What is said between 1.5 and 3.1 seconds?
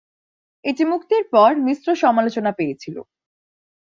মিশ্র সমালোচনা পেয়েছিল।